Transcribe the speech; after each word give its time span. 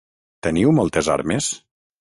Teniu 0.47 0.73
moltes 0.79 1.13
armes? 1.17 1.55